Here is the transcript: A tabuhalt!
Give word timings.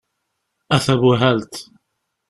A 0.75 0.77
tabuhalt! 0.85 1.53